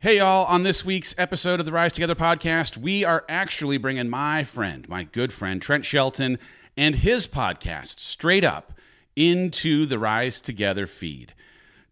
[0.00, 0.46] Hey, y'all.
[0.46, 4.88] On this week's episode of the Rise Together podcast, we are actually bringing my friend,
[4.88, 6.38] my good friend, Trent Shelton,
[6.76, 8.72] and his podcast, Straight Up,
[9.16, 11.34] into the Rise Together feed.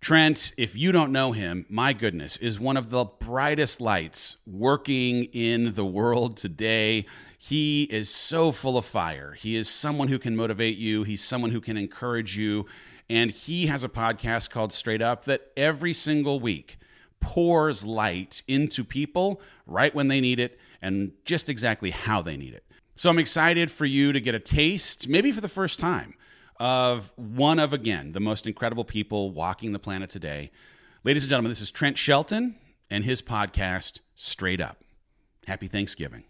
[0.01, 5.25] Trent, if you don't know him, my goodness, is one of the brightest lights working
[5.33, 7.07] in the world today.
[7.37, 9.33] He is so full of fire.
[9.33, 12.67] He is someone who can motivate you, he's someone who can encourage you.
[13.11, 16.79] And he has a podcast called Straight Up that every single week
[17.21, 22.55] pours light into people right when they need it and just exactly how they need
[22.55, 22.65] it.
[22.95, 26.15] So I'm excited for you to get a taste, maybe for the first time,
[26.59, 30.51] of one of, again, the most incredible people walking the planet today.
[31.05, 32.57] Ladies and gentlemen, this is Trent Shelton
[32.89, 34.83] and his podcast, Straight Up.
[35.47, 36.25] Happy Thanksgiving.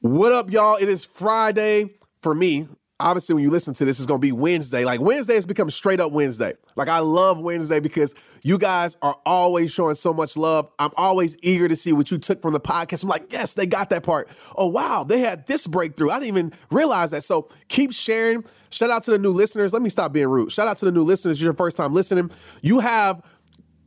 [0.00, 0.76] What up, y'all?
[0.76, 1.90] It is Friday
[2.22, 2.68] for me
[3.00, 4.84] obviously when you listen to this, it's gonna be Wednesday.
[4.84, 6.52] Like Wednesday has become straight up Wednesday.
[6.76, 10.70] Like I love Wednesday because you guys are always showing so much love.
[10.78, 13.02] I'm always eager to see what you took from the podcast.
[13.02, 14.28] I'm like, yes, they got that part.
[14.56, 16.10] Oh wow, they had this breakthrough.
[16.10, 17.22] I didn't even realize that.
[17.22, 18.44] So keep sharing.
[18.70, 19.72] Shout out to the new listeners.
[19.72, 20.52] Let me stop being rude.
[20.52, 21.40] Shout out to the new listeners.
[21.40, 22.30] Your first time listening.
[22.62, 23.22] You have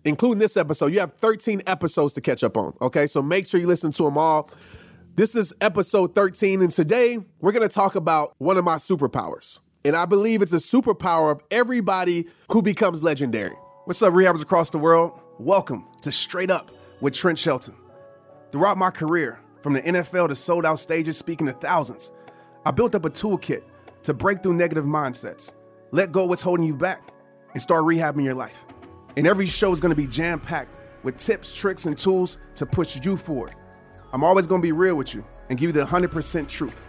[0.04, 2.74] including this episode, you have 13 episodes to catch up on.
[2.82, 4.50] Okay, so make sure you listen to them all.
[5.14, 9.60] This is episode 13, and today we're gonna talk about one of my superpowers.
[9.84, 13.58] And I believe it's a superpower of everybody who becomes legendary.
[13.84, 15.20] What's up, rehabbers across the world?
[15.38, 17.76] Welcome to Straight Up with Trent Shelton.
[18.54, 22.10] Throughout my career, from the NFL to sold out stages speaking to thousands,
[22.66, 23.64] I built up a toolkit
[24.04, 25.54] to break through negative mindsets,
[25.92, 27.04] let go what's holding you back,
[27.52, 28.64] and start rehabbing your life.
[29.18, 30.72] And every show is gonna be jam packed
[31.04, 33.56] with tips, tricks, and tools to push you forward.
[34.14, 36.82] I'm always going to be real with you and give you the 100% truth,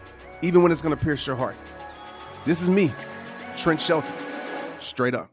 [0.43, 1.55] even when it's going to pierce your heart.
[2.45, 2.93] This is me,
[3.57, 4.15] Trent Shelton,
[4.81, 5.31] straight up.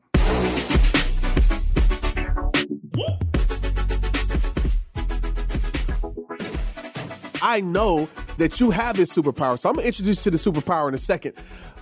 [7.42, 10.52] I know that you have this superpower, so I'm going to introduce you to the
[10.52, 11.34] superpower in a second.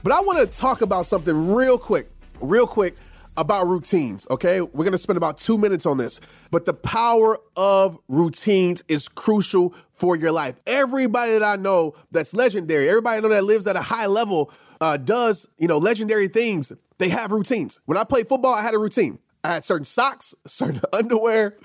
[0.03, 2.95] But I want to talk about something real quick, real quick
[3.37, 4.61] about routines, okay?
[4.61, 6.19] We're gonna spend about two minutes on this,
[6.51, 10.59] but the power of routines is crucial for your life.
[10.65, 14.51] Everybody that I know that's legendary, everybody I know that lives at a high level,
[14.81, 16.71] uh, does, you know, legendary things.
[16.97, 17.79] They have routines.
[17.85, 19.19] When I played football, I had a routine.
[19.43, 21.55] I had certain socks, certain underwear,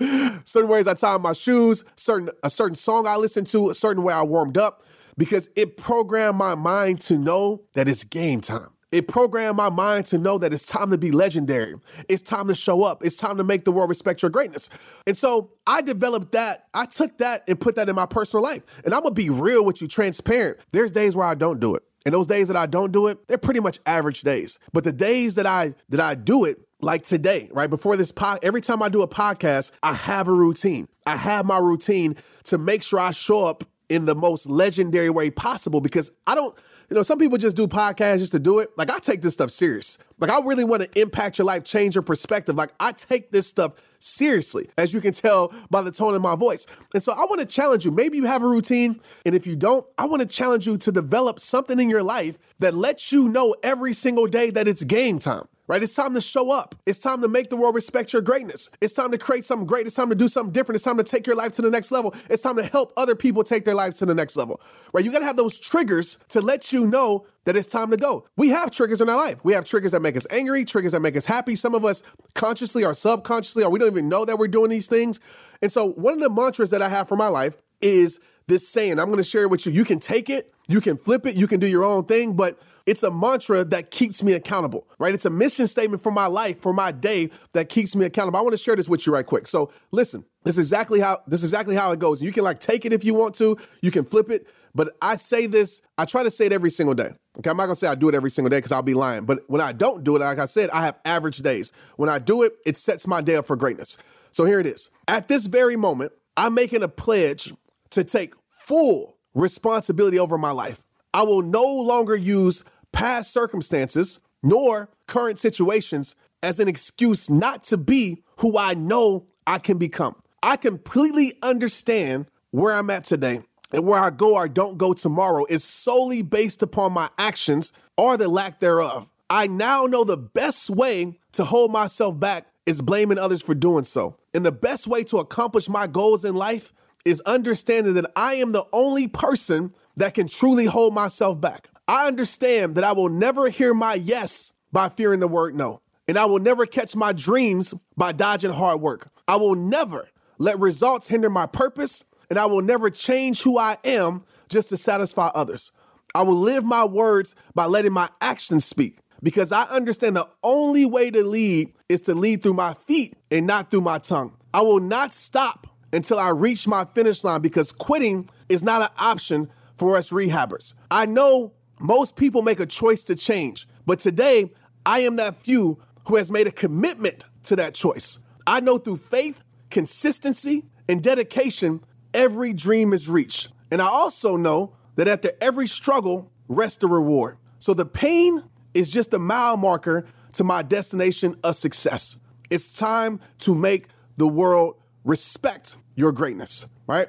[0.45, 4.03] certain ways I tied my shoes, certain a certain song I listened to, a certain
[4.03, 4.83] way I warmed up,
[5.17, 8.72] because it programmed my mind to know that it's game time.
[8.93, 11.73] It programmed my mind to know that it's time to be legendary.
[12.07, 13.03] It's time to show up.
[13.03, 14.69] It's time to make the world respect your greatness.
[15.07, 16.67] And so I developed that.
[16.75, 18.63] I took that and put that in my personal life.
[18.85, 20.59] And I'm going to be real with you, transparent.
[20.71, 21.81] There's days where I don't do it.
[22.05, 24.59] And those days that I don't do it, they're pretty much average days.
[24.73, 28.39] But the days that I that I do it, like today, right before this pod,
[28.43, 30.87] every time I do a podcast, I have a routine.
[31.07, 35.29] I have my routine to make sure I show up in the most legendary way
[35.29, 36.57] possible because I don't
[36.89, 38.69] you know, some people just do podcasts just to do it.
[38.77, 39.97] Like I take this stuff serious.
[40.19, 42.55] Like I really want to impact your life, change your perspective.
[42.55, 46.35] Like I take this stuff seriously, as you can tell by the tone of my
[46.35, 46.67] voice.
[46.93, 47.91] And so I want to challenge you.
[47.91, 50.91] Maybe you have a routine, and if you don't, I want to challenge you to
[50.91, 55.19] develop something in your life that lets you know every single day that it's game
[55.19, 55.81] time right?
[55.81, 56.75] It's time to show up.
[56.85, 58.69] It's time to make the world respect your greatness.
[58.81, 59.85] It's time to create something great.
[59.85, 60.75] It's time to do something different.
[60.75, 62.13] It's time to take your life to the next level.
[62.29, 64.59] It's time to help other people take their lives to the next level,
[64.91, 65.03] right?
[65.03, 68.25] You got to have those triggers to let you know that it's time to go.
[68.37, 69.43] We have triggers in our life.
[69.43, 71.55] We have triggers that make us angry, triggers that make us happy.
[71.55, 72.03] Some of us
[72.33, 75.19] consciously or subconsciously, or we don't even know that we're doing these things.
[75.61, 78.99] And so, one of the mantras that I have for my life is this saying.
[78.99, 79.71] I'm going to share it with you.
[79.71, 82.59] You can take it, you can flip it, you can do your own thing, but
[82.85, 85.13] it's a mantra that keeps me accountable, right?
[85.13, 88.37] It's a mission statement for my life, for my day that keeps me accountable.
[88.39, 89.47] I want to share this with you right quick.
[89.47, 92.21] So listen, this is exactly how this is exactly how it goes.
[92.21, 95.15] You can like take it if you want to, you can flip it, but I
[95.15, 97.11] say this, I try to say it every single day.
[97.37, 99.25] Okay, I'm not gonna say I do it every single day because I'll be lying.
[99.25, 101.71] But when I don't do it, like I said, I have average days.
[101.95, 103.97] When I do it, it sets my day up for greatness.
[104.31, 104.89] So here it is.
[105.07, 107.53] At this very moment, I'm making a pledge
[107.93, 110.85] to take full responsibility over my life.
[111.13, 117.77] I will no longer use past circumstances nor current situations as an excuse not to
[117.77, 120.15] be who I know I can become.
[120.41, 123.41] I completely understand where I'm at today
[123.71, 128.17] and where I go or don't go tomorrow is solely based upon my actions or
[128.17, 129.11] the lack thereof.
[129.29, 133.83] I now know the best way to hold myself back is blaming others for doing
[133.83, 134.17] so.
[134.33, 136.71] And the best way to accomplish my goals in life
[137.05, 141.69] is understanding that I am the only person that can truly hold myself back.
[141.87, 145.81] I understand that I will never hear my yes by fearing the word no.
[146.07, 149.09] And I will never catch my dreams by dodging hard work.
[149.27, 153.77] I will never let results hinder my purpose, and I will never change who I
[153.83, 155.71] am just to satisfy others.
[156.15, 160.85] I will live my words by letting my actions speak because I understand the only
[160.85, 164.35] way to lead is to lead through my feet and not through my tongue.
[164.53, 168.89] I will not stop until I reach my finish line because quitting is not an
[168.97, 170.73] option for us rehabbers.
[170.91, 174.51] I know most people make a choice to change, but today
[174.85, 178.23] I am that few who has made a commitment to that choice.
[178.45, 183.49] I know through faith, consistency, and dedication, every dream is reached.
[183.71, 187.37] And I also know that after every struggle rests the reward.
[187.59, 188.43] So the pain
[188.73, 192.19] is just a mile marker to my destination of success.
[192.49, 193.87] It's time to make
[194.17, 197.07] the world respect your greatness, right?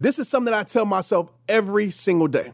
[0.00, 2.52] This is something that I tell myself every single day,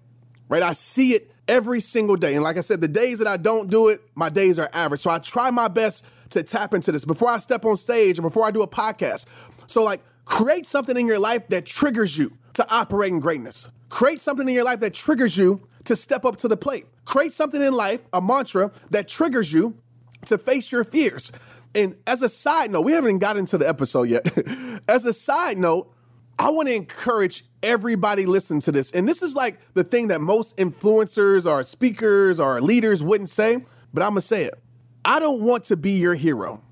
[0.49, 0.63] right?
[0.63, 2.35] I see it every single day.
[2.35, 5.01] And like I said, the days that I don't do it, my days are average.
[5.01, 8.23] So I try my best to tap into this before I step on stage and
[8.25, 9.27] before I do a podcast.
[9.67, 13.71] So, like, create something in your life that triggers you to operate in greatness.
[13.89, 16.87] Create something in your life that triggers you to step up to the plate.
[17.05, 19.77] Create something in life, a mantra that triggers you
[20.27, 21.31] to face your fears.
[21.75, 24.27] And as a side note, we haven't got into the episode yet.
[24.89, 25.93] as a side note,
[26.39, 28.93] I want to encourage everybody listening to this.
[28.93, 33.65] And this is like the thing that most influencers or speakers or leaders wouldn't say,
[33.93, 34.55] but I'm going to say it.
[35.05, 36.63] I don't want to be your hero.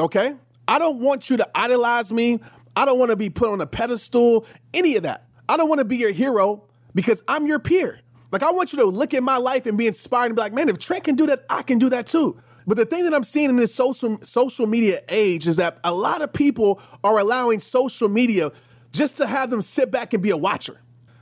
[0.00, 0.36] Okay?
[0.66, 2.40] I don't want you to idolize me.
[2.74, 5.26] I don't want to be put on a pedestal, any of that.
[5.48, 8.00] I don't want to be your hero because I'm your peer.
[8.30, 10.54] Like, I want you to look at my life and be inspired and be like,
[10.54, 12.40] man, if Trent can do that, I can do that too.
[12.66, 15.92] But the thing that I'm seeing in this social social media age is that a
[15.92, 18.52] lot of people are allowing social media
[18.92, 20.80] just to have them sit back and be a watcher.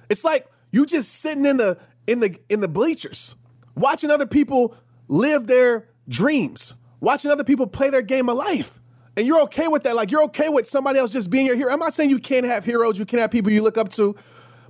[0.09, 3.37] It's like you just sitting in the in the in the bleachers,
[3.75, 4.75] watching other people
[5.09, 8.81] live their dreams, watching other people play their game of life.
[9.17, 9.97] And you're okay with that.
[9.97, 11.73] Like you're okay with somebody else just being your hero.
[11.73, 14.15] I'm not saying you can't have heroes, you can't have people you look up to.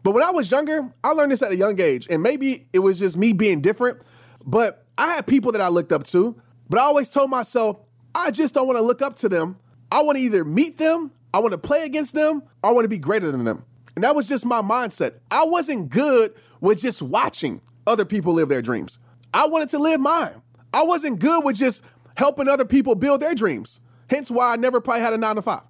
[0.03, 2.07] But when I was younger, I learned this at a young age.
[2.11, 4.01] And maybe it was just me being different.
[4.45, 6.41] But I had people that I looked up to.
[6.71, 7.81] But I always told myself,
[8.15, 9.57] I just don't want to look up to them.
[9.93, 12.43] I want to either meet them I want to play against them.
[12.63, 13.65] I want to be greater than them.
[13.95, 15.15] And that was just my mindset.
[15.31, 18.99] I wasn't good with just watching other people live their dreams.
[19.33, 20.43] I wanted to live mine.
[20.73, 21.85] I wasn't good with just
[22.17, 23.81] helping other people build their dreams.
[24.09, 25.63] Hence why I never probably had a nine to five.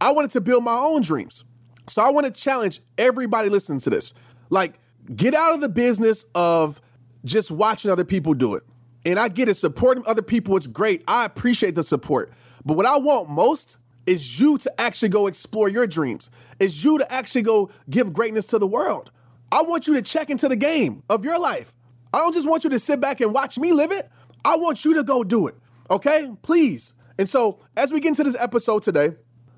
[0.00, 1.44] I wanted to build my own dreams.
[1.86, 4.12] So I want to challenge everybody listening to this.
[4.50, 4.78] Like,
[5.14, 6.80] get out of the business of
[7.24, 8.64] just watching other people do it.
[9.06, 11.04] And I get it, supporting other people is great.
[11.06, 12.32] I appreciate the support.
[12.64, 16.28] But what I want most is you to actually go explore your dreams.
[16.58, 19.12] Is you to actually go give greatness to the world.
[19.52, 21.72] I want you to check into the game of your life.
[22.12, 24.10] I don't just want you to sit back and watch me live it.
[24.44, 25.54] I want you to go do it.
[25.88, 26.32] Okay?
[26.42, 26.92] Please.
[27.16, 29.10] And so, as we get into this episode today,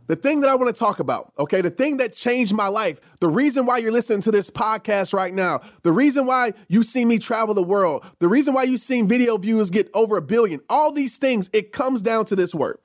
[0.08, 3.00] the thing that I want to talk about, okay, the thing that changed my life,
[3.20, 7.04] the reason why you're listening to this podcast right now, the reason why you see
[7.04, 10.60] me travel the world, the reason why you've seen video views get over a billion,
[10.68, 12.78] all these things, it comes down to this word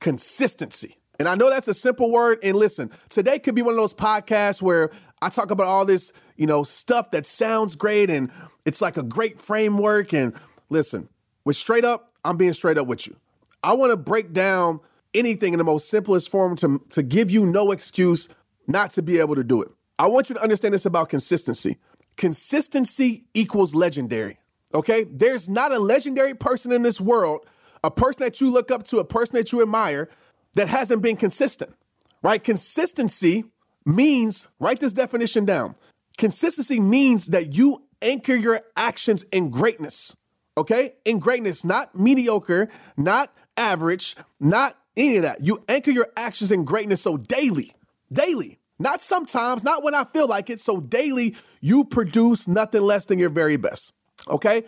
[0.00, 0.98] consistency.
[1.18, 2.38] And I know that's a simple word.
[2.42, 4.90] And listen, today could be one of those podcasts where
[5.22, 8.30] I talk about all this, you know, stuff that sounds great and
[8.66, 10.12] it's like a great framework.
[10.12, 10.34] And
[10.68, 11.08] listen,
[11.44, 13.16] with straight up, I'm being straight up with you.
[13.62, 14.80] I want to break down
[15.14, 18.28] anything in the most simplest form to, to give you no excuse
[18.66, 19.68] not to be able to do it.
[19.98, 21.76] I want you to understand this about consistency.
[22.16, 24.38] Consistency equals legendary.
[24.72, 25.04] Okay?
[25.04, 27.46] There's not a legendary person in this world
[27.84, 30.08] a person that you look up to, a person that you admire
[30.54, 31.74] that hasn't been consistent,
[32.22, 32.42] right?
[32.42, 33.44] Consistency
[33.84, 35.74] means, write this definition down.
[36.16, 40.16] Consistency means that you anchor your actions in greatness,
[40.56, 40.94] okay?
[41.04, 45.42] In greatness, not mediocre, not average, not any of that.
[45.42, 47.72] You anchor your actions in greatness so daily,
[48.12, 50.60] daily, not sometimes, not when I feel like it.
[50.60, 53.92] So daily, you produce nothing less than your very best,
[54.28, 54.64] okay?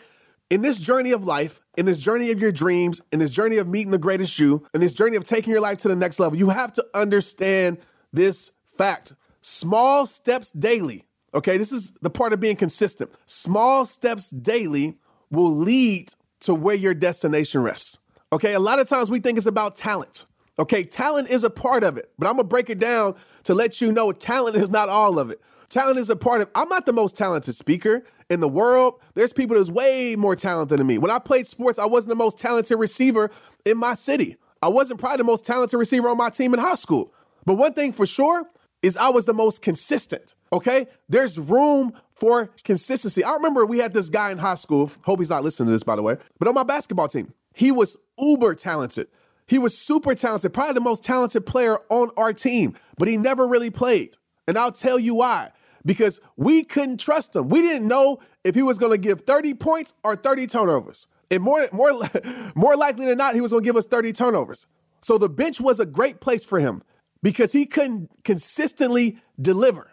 [0.50, 3.68] in this journey of life, in this journey of your dreams, in this journey of
[3.68, 6.38] meeting the greatest you, in this journey of taking your life to the next level,
[6.38, 7.78] you have to understand
[8.12, 9.14] this fact.
[9.40, 11.04] Small steps daily,
[11.34, 11.58] okay?
[11.58, 13.10] This is the part of being consistent.
[13.26, 14.98] Small steps daily
[15.30, 17.98] will lead to where your destination rests,
[18.32, 18.54] okay?
[18.54, 20.26] A lot of times we think it's about talent.
[20.58, 23.14] Okay, talent is a part of it, but I'm gonna break it down
[23.44, 25.40] to let you know talent is not all of it.
[25.68, 28.94] Talent is a part of I'm not the most talented speaker in the world.
[29.14, 30.96] There's people that's way more talented than me.
[30.98, 33.30] When I played sports, I wasn't the most talented receiver
[33.64, 34.36] in my city.
[34.62, 37.12] I wasn't probably the most talented receiver on my team in high school.
[37.44, 38.46] But one thing for sure
[38.82, 40.34] is I was the most consistent.
[40.52, 40.86] Okay?
[41.08, 43.22] There's room for consistency.
[43.22, 44.90] I remember we had this guy in high school.
[45.04, 46.16] Hope he's not listening to this, by the way.
[46.38, 49.08] But on my basketball team, he was uber talented.
[49.46, 53.48] He was super talented, probably the most talented player on our team, but he never
[53.48, 54.16] really played.
[54.46, 55.52] And I'll tell you why.
[55.84, 57.48] Because we couldn't trust him.
[57.48, 61.06] We didn't know if he was going to give 30 points or 30 turnovers.
[61.30, 61.92] And more, more,
[62.54, 64.66] more likely than not, he was going to give us 30 turnovers.
[65.00, 66.82] So the bench was a great place for him
[67.22, 69.92] because he couldn't consistently deliver.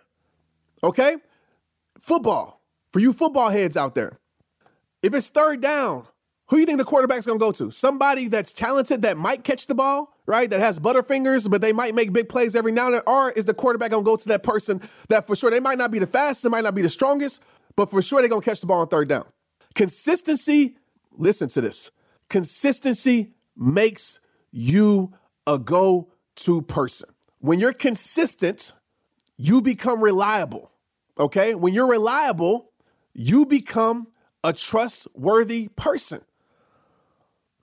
[0.83, 1.15] Okay?
[1.97, 4.19] Football, for you football heads out there,
[5.01, 6.07] if it's third down,
[6.53, 7.71] who you think the quarterback's gonna go to?
[7.71, 10.47] Somebody that's talented that might catch the ball, right?
[10.47, 13.01] That has butterfingers, but they might make big plays every now and then.
[13.07, 14.79] Or is the quarterback gonna go to that person
[15.09, 17.41] that for sure they might not be the fastest, they might not be the strongest,
[17.75, 19.25] but for sure they're gonna catch the ball on third down.
[19.73, 20.77] Consistency,
[21.17, 21.89] listen to this.
[22.29, 24.19] Consistency makes
[24.51, 25.11] you
[25.47, 27.09] a go to person.
[27.39, 28.73] When you're consistent,
[29.37, 30.71] you become reliable.
[31.17, 31.55] Okay?
[31.55, 32.69] When you're reliable,
[33.15, 34.05] you become
[34.43, 36.21] a trustworthy person.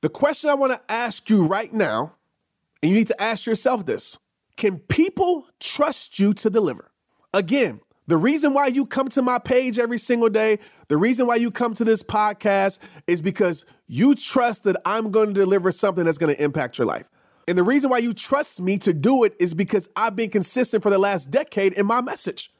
[0.02, 2.14] The question I want to ask you right now,
[2.82, 4.18] and you need to ask yourself this
[4.56, 6.90] can people trust you to deliver?
[7.32, 11.36] Again, the reason why you come to my page every single day, the reason why
[11.36, 16.04] you come to this podcast is because you trust that I'm going to deliver something
[16.04, 17.08] that's going to impact your life.
[17.46, 20.82] And the reason why you trust me to do it is because I've been consistent
[20.82, 22.52] for the last decade in my message.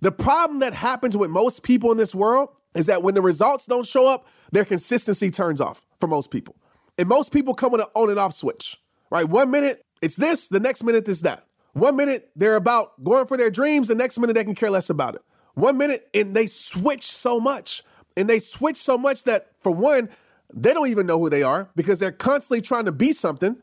[0.00, 3.66] The problem that happens with most people in this world is that when the results
[3.66, 6.56] don't show up, their consistency turns off for most people.
[6.98, 8.78] And most people come with an on and off switch,
[9.10, 9.28] right?
[9.28, 11.44] One minute it's this, the next minute it's that.
[11.72, 14.90] One minute they're about going for their dreams, the next minute they can care less
[14.90, 15.22] about it.
[15.54, 17.82] One minute and they switch so much.
[18.16, 20.10] And they switch so much that, for one,
[20.52, 23.56] they don't even know who they are because they're constantly trying to be something.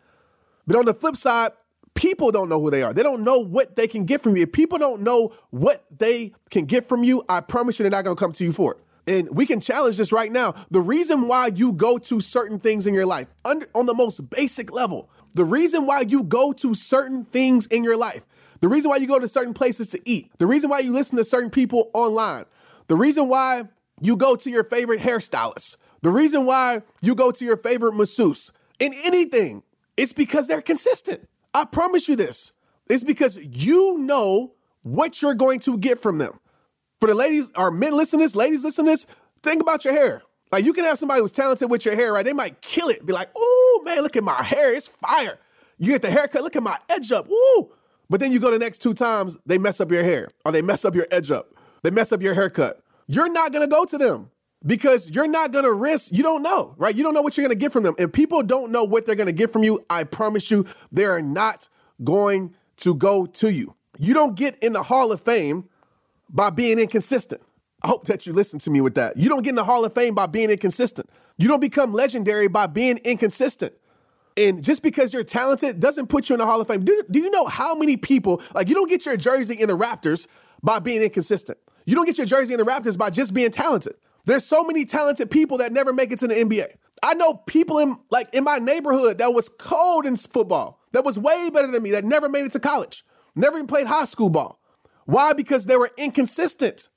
[0.66, 1.52] But on the flip side,
[1.94, 2.94] people don't know who they are.
[2.94, 4.44] They don't know what they can get from you.
[4.44, 8.06] If people don't know what they can get from you, I promise you they're not
[8.06, 10.54] going to come to you for it and we can challenge this right now.
[10.70, 14.30] The reason why you go to certain things in your life, under, on the most
[14.30, 18.26] basic level, the reason why you go to certain things in your life,
[18.60, 21.18] the reason why you go to certain places to eat, the reason why you listen
[21.18, 22.46] to certain people online,
[22.88, 23.64] the reason why
[24.02, 28.52] you go to your favorite hairstylist, the reason why you go to your favorite masseuse
[28.80, 29.64] in anything,
[29.96, 31.28] it's because they're consistent.
[31.54, 32.54] I promise you this.
[32.90, 36.40] It's because you know what you're going to get from them.
[37.00, 39.06] For the ladies or men listening this, ladies listening this,
[39.44, 40.24] think about your hair.
[40.52, 42.26] Like you can have somebody who's talented with your hair, right?
[42.26, 43.06] They might kill it.
[43.06, 44.76] Be like, oh man, look at my hair.
[44.76, 45.40] It's fire.
[45.78, 47.28] You get the haircut, look at my edge up.
[47.28, 47.72] Woo!
[48.10, 50.62] But then you go the next two times, they mess up your hair or they
[50.62, 51.54] mess up your edge up.
[51.84, 52.82] They mess up your haircut.
[53.08, 54.32] You're not gonna go to them
[54.66, 56.96] because you're not gonna risk, you don't know, right?
[56.96, 57.96] You don't know what you're gonna get from them.
[58.00, 61.22] If people don't know what they're gonna get from you, I promise you, they are
[61.22, 61.68] not
[62.04, 63.76] going to go to you.
[64.00, 65.68] You don't get in the Hall of Fame
[66.30, 67.42] by being inconsistent.
[67.84, 69.18] I hope that you listen to me with that.
[69.18, 71.10] You don't get in the Hall of Fame by being inconsistent.
[71.38, 73.74] You don't become legendary by being inconsistent.
[74.36, 76.84] And just because you're talented doesn't put you in the Hall of Fame.
[76.84, 79.76] Do, do you know how many people, like, you don't get your jersey in the
[79.76, 80.28] rafters
[80.64, 81.58] by being inconsistent?
[81.86, 83.96] You don't get your jersey in the rafters by just being talented.
[84.26, 86.66] There's so many talented people that never make it to the NBA.
[87.02, 91.18] I know people in like in my neighborhood that was cold in football, that was
[91.18, 93.06] way better than me, that never made it to college,
[93.36, 94.60] never even played high school ball.
[95.08, 95.32] Why?
[95.32, 96.90] Because they were inconsistent.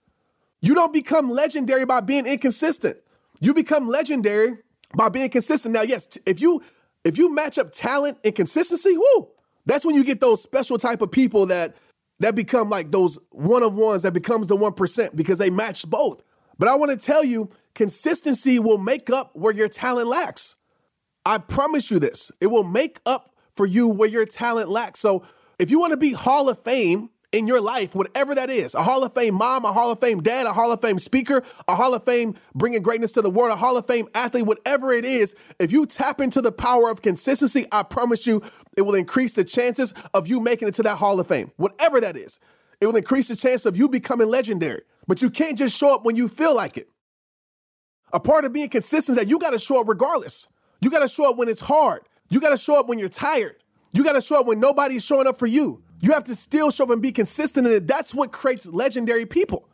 [0.60, 2.98] You don't become legendary by being inconsistent.
[3.40, 4.58] You become legendary
[4.96, 5.72] by being consistent.
[5.72, 6.60] Now, yes, if you
[7.04, 9.28] if you match up talent and consistency, whoo,
[9.64, 11.76] that's when you get those special type of people that
[12.18, 16.22] that become like those one of ones that becomes the 1% because they match both.
[16.58, 20.56] But I want to tell you, consistency will make up where your talent lacks.
[21.24, 22.32] I promise you this.
[22.40, 24.98] It will make up for you where your talent lacks.
[24.98, 25.22] So,
[25.60, 28.82] if you want to be Hall of Fame, in your life, whatever that is a
[28.82, 31.76] Hall of Fame mom, a Hall of Fame dad, a Hall of Fame speaker, a
[31.76, 35.04] Hall of Fame bringing greatness to the world, a Hall of Fame athlete, whatever it
[35.04, 38.42] is, if you tap into the power of consistency, I promise you
[38.76, 42.00] it will increase the chances of you making it to that Hall of Fame, whatever
[42.00, 42.40] that is.
[42.80, 44.82] It will increase the chance of you becoming legendary.
[45.06, 46.88] But you can't just show up when you feel like it.
[48.12, 50.48] A part of being consistent is that you got to show up regardless.
[50.80, 52.02] You got to show up when it's hard.
[52.28, 53.56] You got to show up when you're tired.
[53.92, 55.82] You got to show up when nobody's showing up for you.
[56.00, 57.86] You have to still show up and be consistent in it.
[57.86, 59.68] That's what creates legendary people.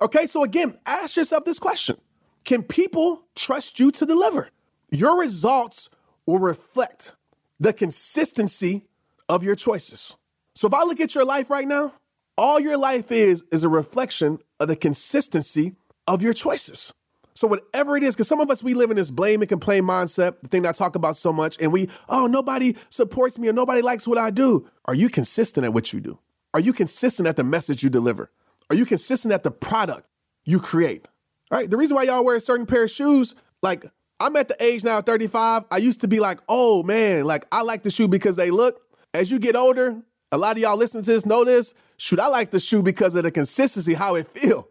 [0.00, 1.96] Okay, so again, ask yourself this question
[2.44, 4.50] Can people trust you to deliver?
[4.90, 5.88] Your results
[6.26, 7.14] will reflect
[7.60, 8.86] the consistency
[9.28, 10.16] of your choices.
[10.54, 11.94] So if I look at your life right now,
[12.36, 16.94] all your life is is a reflection of the consistency of your choices.
[17.38, 19.84] So whatever it is, because some of us we live in this blame and complain
[19.84, 23.48] mindset, the thing that I talk about so much, and we, oh, nobody supports me
[23.48, 24.68] or nobody likes what I do.
[24.86, 26.18] Are you consistent at what you do?
[26.52, 28.32] Are you consistent at the message you deliver?
[28.70, 30.08] Are you consistent at the product
[30.42, 31.06] you create?
[31.52, 31.70] All right.
[31.70, 33.86] The reason why y'all wear a certain pair of shoes, like
[34.18, 35.62] I'm at the age now, 35.
[35.70, 38.82] I used to be like, oh man, like I like the shoe because they look.
[39.14, 40.02] As you get older,
[40.32, 41.72] a lot of y'all listening to this know this.
[41.98, 44.68] Shoot, I like the shoe because of the consistency, how it feel.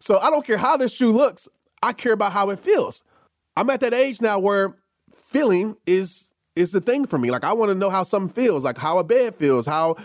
[0.00, 1.48] So I don't care how the shoe looks.
[1.82, 3.02] I care about how it feels.
[3.56, 4.74] I'm at that age now where
[5.12, 7.30] feeling is is the thing for me.
[7.30, 9.96] Like I want to know how something feels, like how a bed feels, how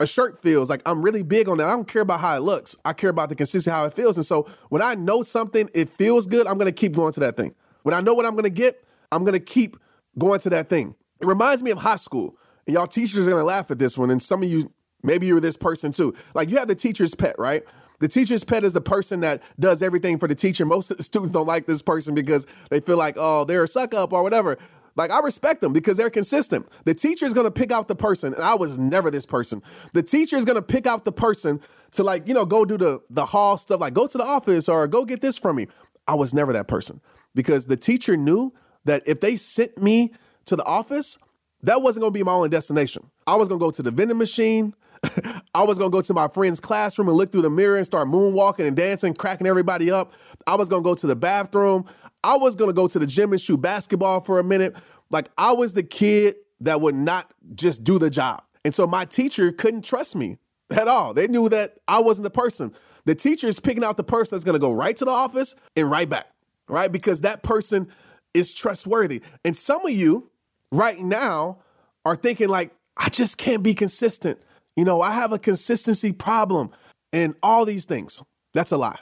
[0.00, 0.68] a shirt feels.
[0.68, 1.68] Like I'm really big on that.
[1.68, 2.76] I don't care about how it looks.
[2.84, 4.16] I care about the consistency, how it feels.
[4.16, 7.36] And so when I know something, it feels good, I'm gonna keep going to that
[7.36, 7.54] thing.
[7.82, 9.76] When I know what I'm gonna get, I'm gonna keep
[10.18, 10.94] going to that thing.
[11.20, 12.36] It reminds me of high school.
[12.66, 14.10] And y'all teachers are gonna laugh at this one.
[14.10, 14.72] And some of you,
[15.02, 16.14] maybe you're this person too.
[16.34, 17.64] Like you have the teacher's pet, right?
[18.02, 20.66] The teacher's pet is the person that does everything for the teacher.
[20.66, 23.68] Most of the students don't like this person because they feel like, oh, they're a
[23.68, 24.58] suck up or whatever.
[24.96, 26.68] Like I respect them because they're consistent.
[26.84, 29.62] The teacher is going to pick out the person, and I was never this person.
[29.92, 31.60] The teacher is going to pick out the person
[31.92, 34.68] to like, you know, go do the the hall stuff, like go to the office
[34.68, 35.68] or go get this from me.
[36.08, 37.00] I was never that person
[37.36, 38.52] because the teacher knew
[38.84, 40.12] that if they sent me
[40.46, 41.18] to the office,
[41.62, 43.10] that wasn't going to be my only destination.
[43.28, 44.74] I was going to go to the vending machine.
[45.54, 48.08] I was gonna go to my friend's classroom and look through the mirror and start
[48.08, 50.12] moonwalking and dancing, cracking everybody up.
[50.46, 51.84] I was gonna go to the bathroom.
[52.22, 54.76] I was gonna go to the gym and shoot basketball for a minute.
[55.10, 58.42] Like I was the kid that would not just do the job.
[58.64, 60.38] And so my teacher couldn't trust me
[60.70, 61.12] at all.
[61.14, 62.72] They knew that I wasn't the person.
[63.04, 65.90] The teacher is picking out the person that's gonna go right to the office and
[65.90, 66.26] right back,
[66.68, 66.90] right?
[66.90, 67.88] Because that person
[68.34, 69.22] is trustworthy.
[69.44, 70.30] And some of you
[70.70, 71.58] right now
[72.04, 74.40] are thinking, like, I just can't be consistent.
[74.76, 76.70] You know, I have a consistency problem
[77.12, 78.22] and all these things.
[78.52, 78.98] That's a lie.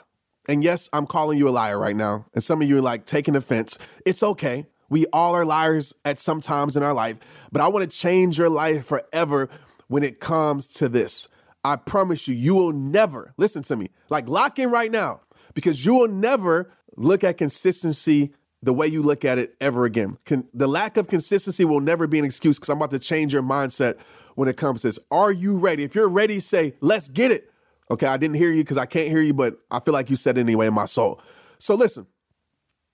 [0.47, 2.25] And yes, I'm calling you a liar right now.
[2.33, 3.77] And some of you are like taking offense.
[4.05, 4.65] It's okay.
[4.89, 7.17] We all are liars at some times in our life,
[7.51, 9.47] but I want to change your life forever
[9.87, 11.29] when it comes to this.
[11.63, 15.21] I promise you, you will never, listen to me, like lock in right now,
[15.53, 18.33] because you will never look at consistency
[18.63, 20.17] the way you look at it ever again.
[20.25, 23.33] Con- the lack of consistency will never be an excuse because I'm about to change
[23.33, 23.99] your mindset
[24.35, 24.99] when it comes to this.
[25.09, 25.83] Are you ready?
[25.83, 27.51] If you're ready, say, let's get it.
[27.89, 30.15] Okay, I didn't hear you because I can't hear you, but I feel like you
[30.15, 31.21] said it anyway in my soul.
[31.57, 32.07] So listen,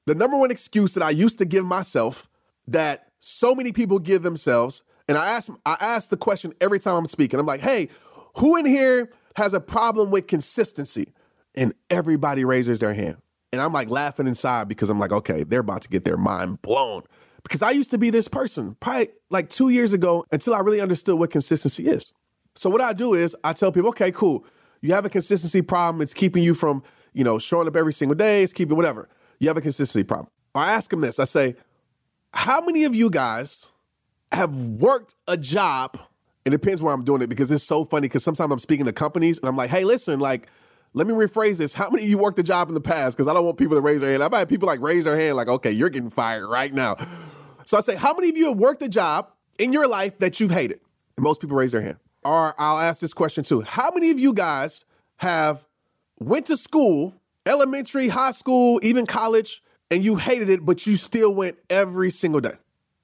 [0.05, 2.29] the number one excuse that I used to give myself
[2.67, 6.95] that so many people give themselves, and I ask I ask the question every time
[6.95, 7.39] I'm speaking.
[7.39, 7.89] I'm like, hey,
[8.37, 11.13] who in here has a problem with consistency?
[11.55, 13.17] And everybody raises their hand.
[13.53, 16.61] And I'm like laughing inside because I'm like, okay, they're about to get their mind
[16.61, 17.03] blown.
[17.43, 20.81] Because I used to be this person, probably like two years ago, until I really
[20.81, 22.11] understood what consistency is.
[22.55, 24.45] So what I do is I tell people, okay, cool.
[24.81, 26.01] You have a consistency problem.
[26.01, 26.83] It's keeping you from,
[27.13, 28.43] you know, showing up every single day.
[28.43, 29.07] It's keeping whatever.
[29.39, 30.29] You have a consistency problem.
[30.53, 31.19] I ask them this.
[31.19, 31.55] I say,
[32.33, 33.71] how many of you guys
[34.31, 35.99] have worked a job?
[36.43, 38.93] It depends where I'm doing it because it's so funny because sometimes I'm speaking to
[38.93, 40.47] companies and I'm like, hey, listen, like,
[40.97, 41.75] let me rephrase this.
[41.75, 43.15] How many of you worked a job in the past?
[43.15, 44.23] Because I don't want people to raise their hand.
[44.23, 46.95] I've had people like raise their hand, like, okay, you're getting fired right now.
[47.65, 50.39] So I say, how many of you have worked a job in your life that
[50.39, 50.79] you've hated?
[51.15, 51.97] And most people raise their hand.
[52.25, 53.61] Or I'll ask this question too.
[53.61, 54.85] How many of you guys
[55.17, 55.67] have
[56.19, 57.13] went to school,
[57.45, 62.41] elementary, high school, even college, and you hated it, but you still went every single
[62.41, 62.53] day?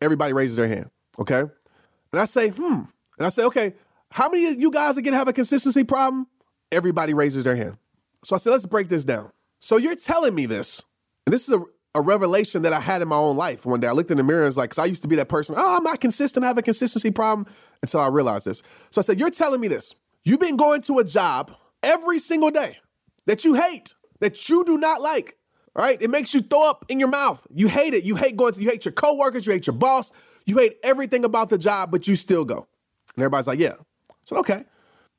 [0.01, 0.89] Everybody raises their hand.
[1.19, 1.41] Okay.
[1.41, 2.81] And I say, hmm.
[3.17, 3.73] And I say, okay,
[4.09, 6.25] how many of you guys again have a consistency problem?
[6.71, 7.77] Everybody raises their hand.
[8.23, 9.31] So I said, let's break this down.
[9.59, 10.83] So you're telling me this,
[11.25, 11.63] and this is a,
[11.95, 13.65] a revelation that I had in my own life.
[13.65, 15.15] One day I looked in the mirror and was like, because I used to be
[15.17, 17.45] that person, oh, I'm not consistent, I have a consistency problem
[17.81, 18.63] until I realized this.
[18.91, 19.95] So I said, You're telling me this.
[20.23, 22.77] You've been going to a job every single day
[23.25, 25.37] that you hate, that you do not like,
[25.75, 26.01] right?
[26.01, 27.45] It makes you throw up in your mouth.
[27.53, 28.03] You hate it.
[28.03, 30.11] You hate going to, you hate your coworkers, you hate your boss,
[30.45, 32.67] you hate everything about the job, but you still go.
[33.15, 33.75] And everybody's like, Yeah.
[34.25, 34.63] Said, Okay.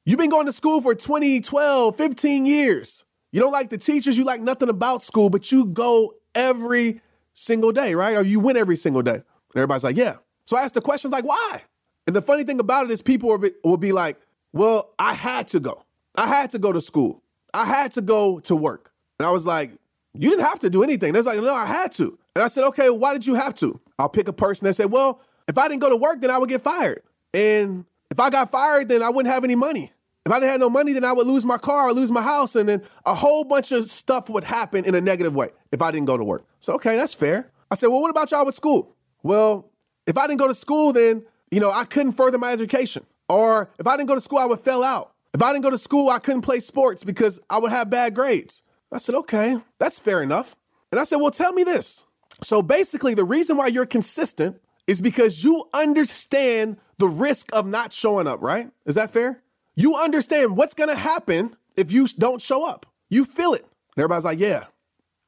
[0.07, 3.05] You've been going to school for 20, 12, 15 years.
[3.33, 7.01] You don't like the teachers, you like nothing about school, but you go every
[7.33, 8.17] single day, right?
[8.17, 9.15] Or you win every single day.
[9.15, 9.25] And
[9.57, 10.17] everybody's like, yeah.
[10.45, 11.63] So I asked the questions like, why?
[12.07, 14.21] And the funny thing about it is people will be, will be like,
[14.53, 15.85] well, I had to go.
[16.15, 17.23] I had to go to school.
[17.55, 18.93] I had to go to work.
[19.19, 19.71] And I was like,
[20.13, 21.13] you didn't have to do anything.
[21.13, 22.19] They're like, no, I had to.
[22.37, 23.81] And I said, okay, why did you have to?
[23.99, 26.39] I'll pick a person that said, well, if I didn't go to work, then I
[26.39, 27.03] would get fired.
[27.33, 29.91] And if I got fired, then I wouldn't have any money.
[30.25, 32.23] If I didn't have no money, then I would lose my car or lose my
[32.23, 35.83] house, and then a whole bunch of stuff would happen in a negative way if
[35.83, 36.47] I didn't go to work.
[36.61, 37.51] So, okay, that's fair.
[37.73, 38.95] I said, well, what about y'all with school?
[39.25, 39.69] Well,
[40.07, 43.05] if I didn't go to school, then, you know, I couldn't further my education.
[43.29, 45.13] Or if I didn't go to school, I would fail out.
[45.35, 48.15] If I didn't go to school, I couldn't play sports because I would have bad
[48.15, 48.63] grades.
[48.93, 50.55] I said, okay, that's fair enough.
[50.93, 52.07] And I said, well, tell me this.
[52.43, 57.93] So basically, the reason why you're consistent is because you understand the risk of not
[57.93, 58.71] showing up, right?
[58.87, 59.43] Is that fair?
[59.75, 62.87] You understand what's gonna happen if you don't show up.
[63.11, 63.63] You feel it.
[63.63, 64.67] And everybody's like, yeah.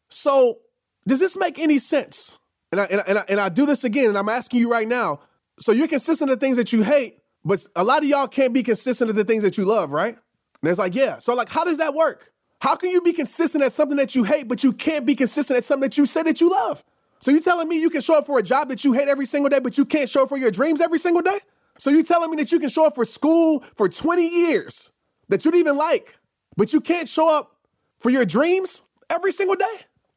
[0.08, 0.58] So,
[1.06, 2.38] does this make any sense?
[2.72, 4.70] and I, and I, and I, and I do this again, and I'm asking you
[4.70, 5.20] right now.
[5.58, 8.62] So you're consistent of things that you hate, but a lot of y'all can't be
[8.62, 10.16] consistent of the things that you love, right?
[10.62, 11.18] And it's like, yeah.
[11.18, 12.32] So like, how does that work?
[12.60, 15.56] How can you be consistent at something that you hate, but you can't be consistent
[15.58, 16.84] at something that you say that you love?
[17.18, 19.26] So you telling me you can show up for a job that you hate every
[19.26, 21.38] single day, but you can't show up for your dreams every single day?
[21.79, 24.92] So you telling me that you can show up for school for 20 years
[25.29, 26.18] that you don't even like,
[26.57, 27.57] but you can't show up
[28.00, 29.76] for your dreams every single day?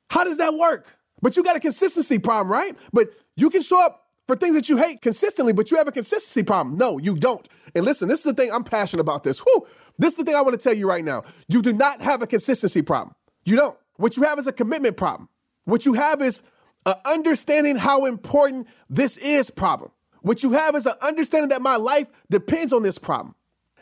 [0.09, 0.97] How does that work?
[1.21, 2.77] But you got a consistency problem, right?
[2.93, 5.91] But you can show up for things that you hate consistently, but you have a
[5.91, 6.77] consistency problem.
[6.77, 7.47] No, you don't.
[7.75, 9.39] And listen, this is the thing I'm passionate about this.
[9.39, 9.67] Whew.
[9.97, 11.23] This is the thing I want to tell you right now.
[11.47, 13.15] You do not have a consistency problem.
[13.43, 13.77] You don't.
[13.97, 15.29] What you have is a commitment problem.
[15.65, 16.41] What you have is
[16.89, 19.91] an understanding how important this is problem.
[20.21, 23.35] What you have is an understanding that my life depends on this problem.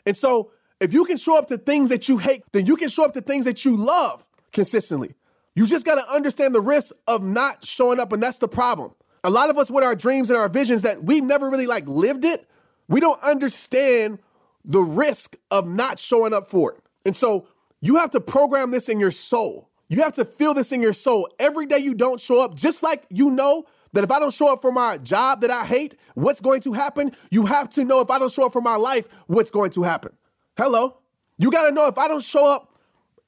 [0.05, 2.89] And so if you can show up to things that you hate, then you can
[2.89, 5.15] show up to things that you love consistently.
[5.55, 8.93] You just got to understand the risk of not showing up, and that's the problem.
[9.23, 11.87] A lot of us with our dreams and our visions that we've never really like
[11.87, 12.47] lived it,
[12.87, 14.19] we don't understand
[14.63, 16.83] the risk of not showing up for it.
[17.05, 17.47] And so
[17.81, 19.66] you have to program this in your soul.
[19.89, 22.84] You have to feel this in your soul every day you don't show up, just
[22.84, 25.95] like you know that if I don't show up for my job that I hate,
[26.13, 27.12] what's going to happen?
[27.32, 29.84] You have to know if I don't show up for my life, what's going to
[29.84, 30.12] happen.
[30.58, 31.00] Hello.
[31.38, 32.73] You got to know if I don't show up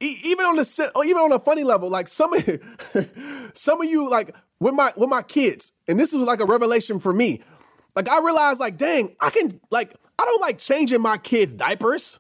[0.02, 2.44] even on the oh, even on a funny level, like some of
[3.54, 7.00] some of you like with my with my kids, and this was like a revelation
[7.00, 7.42] for me.
[7.96, 12.20] Like I realized, like, dang, I can like I don't like changing my kids' diapers.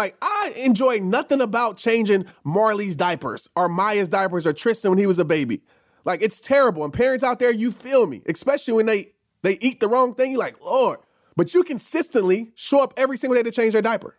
[0.00, 5.06] Like I enjoy nothing about changing Marley's diapers or Maya's diapers or Tristan when he
[5.06, 5.60] was a baby.
[6.06, 6.84] Like it's terrible.
[6.84, 10.30] And parents out there, you feel me, especially when they they eat the wrong thing.
[10.30, 11.00] You're like, Lord.
[11.36, 14.16] But you consistently show up every single day to change their diaper.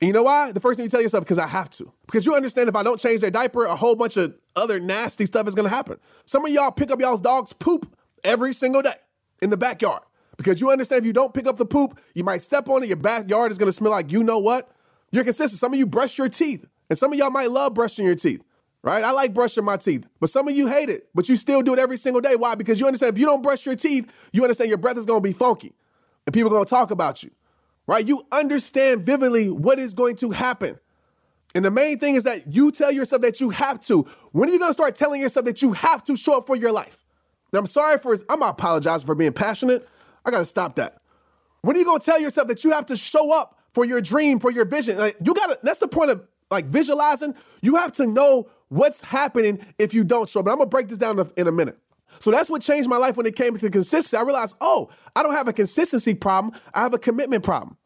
[0.00, 0.50] And you know why?
[0.50, 1.92] The first thing you tell yourself, because I have to.
[2.06, 5.24] Because you understand if I don't change their diaper, a whole bunch of other nasty
[5.24, 5.98] stuff is gonna happen.
[6.24, 8.96] Some of y'all pick up y'all's dog's poop every single day
[9.40, 10.02] in the backyard.
[10.36, 12.88] Because you understand if you don't pick up the poop, you might step on it,
[12.88, 14.71] your backyard is gonna smell like you know what.
[15.12, 15.60] You're consistent.
[15.60, 18.42] Some of you brush your teeth, and some of y'all might love brushing your teeth,
[18.82, 19.04] right?
[19.04, 21.74] I like brushing my teeth, but some of you hate it, but you still do
[21.74, 22.34] it every single day.
[22.34, 22.54] Why?
[22.56, 25.20] Because you understand if you don't brush your teeth, you understand your breath is gonna
[25.20, 25.74] be funky,
[26.26, 27.30] and people are gonna talk about you
[27.86, 28.06] right?
[28.06, 30.78] You understand vividly what is going to happen.
[31.54, 34.06] And the main thing is that you tell yourself that you have to.
[34.30, 36.72] When are you gonna start telling yourself that you have to show up for your
[36.72, 37.04] life?
[37.52, 39.86] Now, I'm sorry for, I'm apologizing for being passionate.
[40.24, 40.98] I gotta stop that.
[41.60, 44.38] When are you gonna tell yourself that you have to show up for your dream,
[44.38, 44.98] for your vision?
[44.98, 47.34] Like, you gotta, that's the point of like visualizing.
[47.62, 50.48] You have to know what's happening if you don't show up.
[50.48, 51.78] I'm gonna break this down in a minute.
[52.18, 54.16] So that's what changed my life when it came to consistency.
[54.16, 56.54] I realized, oh, I don't have a consistency problem.
[56.74, 57.76] I have a commitment problem.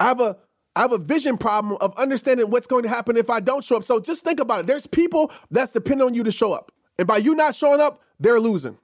[0.00, 0.36] I have a
[0.74, 3.78] I have a vision problem of understanding what's going to happen if I don't show
[3.78, 3.84] up.
[3.86, 4.66] So just think about it.
[4.66, 6.70] There's people that's dependent on you to show up.
[6.98, 8.76] And by you not showing up, they're losing.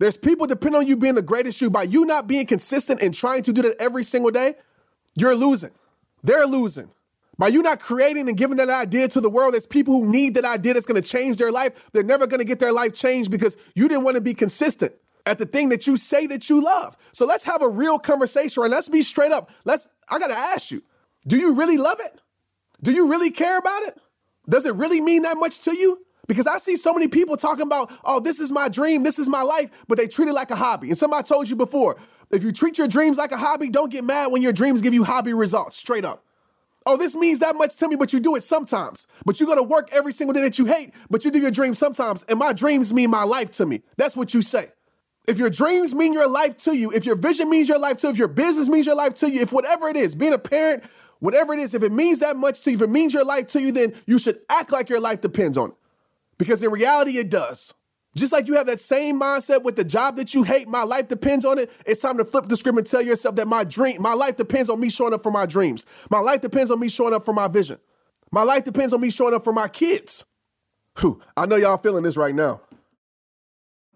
[0.00, 1.70] There's people depend on you being the greatest you.
[1.70, 4.56] By you not being consistent and trying to do that every single day,
[5.14, 5.70] you're losing.
[6.26, 6.90] They're losing.
[7.38, 10.34] By you not creating and giving that idea to the world, there's people who need
[10.34, 11.88] that idea that's going to change their life.
[11.92, 14.92] They're never going to get their life changed because you didn't want to be consistent
[15.24, 16.96] at the thing that you say that you love.
[17.12, 19.50] So let's have a real conversation and let's be straight up.
[19.64, 20.82] Let's I got to ask you.
[21.28, 22.20] Do you really love it?
[22.82, 24.00] Do you really care about it?
[24.48, 26.05] Does it really mean that much to you?
[26.26, 29.28] Because I see so many people talking about, oh, this is my dream, this is
[29.28, 30.88] my life, but they treat it like a hobby.
[30.88, 31.96] And somebody told you before,
[32.30, 34.94] if you treat your dreams like a hobby, don't get mad when your dreams give
[34.94, 36.24] you hobby results, straight up.
[36.88, 39.08] Oh, this means that much to me, but you do it sometimes.
[39.24, 41.50] But you go to work every single day that you hate, but you do your
[41.50, 42.22] dreams sometimes.
[42.24, 43.82] And my dreams mean my life to me.
[43.96, 44.66] That's what you say.
[45.26, 48.06] If your dreams mean your life to you, if your vision means your life to
[48.06, 50.38] you, if your business means your life to you, if whatever it is, being a
[50.38, 50.84] parent,
[51.18, 53.48] whatever it is, if it means that much to you, if it means your life
[53.48, 55.76] to you, then you should act like your life depends on it.
[56.38, 57.74] Because in reality, it does.
[58.16, 61.08] Just like you have that same mindset with the job that you hate, my life
[61.08, 61.70] depends on it.
[61.84, 64.70] It's time to flip the script and tell yourself that my dream, my life depends
[64.70, 65.84] on me showing up for my dreams.
[66.10, 67.78] My life depends on me showing up for my vision.
[68.32, 70.24] My life depends on me showing up for my kids.
[70.98, 72.62] Whew, I know y'all feeling this right now.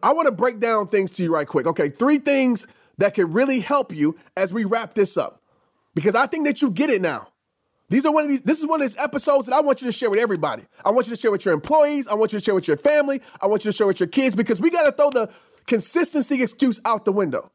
[0.02, 1.66] I want to break down things to you right quick.
[1.66, 2.66] Okay, three things
[2.98, 5.42] that can really help you as we wrap this up.
[5.94, 7.28] Because I think that you get it now.
[7.90, 9.88] These are one of these, this is one of these episodes that I want you
[9.88, 10.62] to share with everybody.
[10.84, 12.06] I want you to share with your employees.
[12.06, 13.20] I want you to share with your family.
[13.42, 15.28] I want you to share with your kids because we got to throw the
[15.66, 17.50] consistency excuse out the window.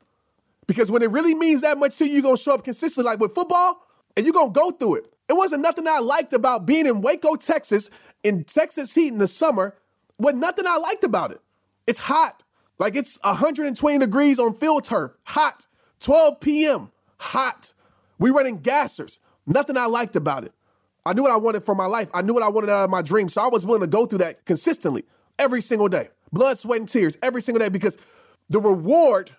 [0.67, 3.10] Because when it really means that much to you, you're going to show up consistently.
[3.10, 3.82] Like with football,
[4.17, 5.12] and you're going to go through it.
[5.30, 7.89] It wasn't nothing I liked about being in Waco, Texas,
[8.21, 9.76] in Texas heat in the summer.
[10.17, 11.39] What nothing I liked about it.
[11.88, 12.43] It's hot.
[12.78, 15.12] Like it's 120 degrees on field turf.
[15.24, 15.65] Hot.
[16.02, 16.91] 12 p.m.
[17.19, 17.74] Hot.
[18.19, 19.19] We running gassers.
[19.48, 20.54] Nothing I liked about it.
[21.06, 22.10] I knew what I wanted for my life.
[22.14, 23.30] I knew what I wanted out of my dream.
[23.30, 25.04] So I was willing to go through that consistently
[25.38, 26.10] every single day.
[26.34, 27.98] Blood, sweat, and tears every single day because
[28.50, 29.32] the reward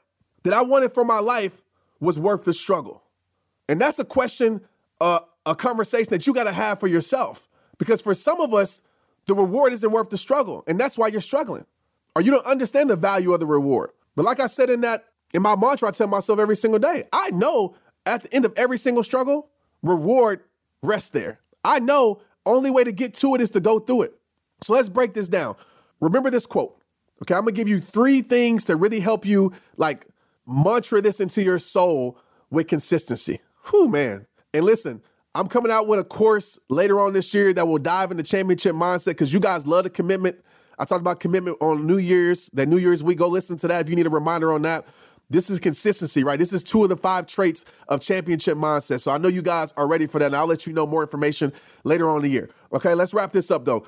[0.44, 1.62] that I wanted for my life
[2.00, 3.02] was worth the struggle?
[3.68, 4.60] And that's a question,
[5.00, 7.48] uh, a conversation that you got to have for yourself.
[7.78, 8.82] Because for some of us,
[9.26, 10.62] the reward isn't worth the struggle.
[10.66, 11.66] And that's why you're struggling.
[12.14, 13.90] Or you don't understand the value of the reward.
[14.14, 17.04] But like I said in that, in my mantra, I tell myself every single day,
[17.12, 17.74] I know
[18.06, 19.50] at the end of every single struggle,
[19.88, 20.40] reward
[20.82, 21.40] rests there.
[21.64, 24.14] I know only way to get to it is to go through it.
[24.62, 25.56] So let's break this down.
[26.00, 26.80] Remember this quote.
[27.22, 30.06] Okay, I'm gonna give you three things to really help you like
[30.46, 32.18] mantra this into your soul
[32.50, 33.40] with consistency.
[33.70, 34.26] Whew, man.
[34.54, 35.02] And listen,
[35.34, 38.74] I'm coming out with a course later on this year that will dive into championship
[38.74, 40.42] mindset because you guys love the commitment.
[40.78, 43.18] I talked about commitment on New Year's, that New Year's week.
[43.18, 44.86] Go listen to that if you need a reminder on that.
[45.28, 46.38] This is consistency, right?
[46.38, 49.00] This is two of the five traits of championship mindset.
[49.00, 51.02] So I know you guys are ready for that, and I'll let you know more
[51.02, 51.52] information
[51.84, 52.50] later on in the year.
[52.72, 53.84] Okay, let's wrap this up though.